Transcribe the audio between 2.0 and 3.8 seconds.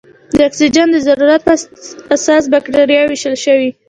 اساس بکټریاوې ویشل شوې.